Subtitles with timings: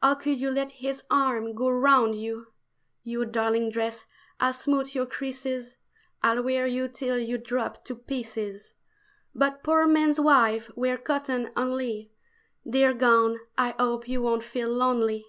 [0.00, 2.46] How could you let his arm go round you?
[3.04, 4.06] You darling dress
[4.40, 5.76] I'll smooth your creases,
[6.22, 8.72] I'll wear you till you drop to pieces;
[9.34, 12.10] But poor men's wives wear cotton only
[12.66, 15.26] Dear gown I hope you won't feel lonely!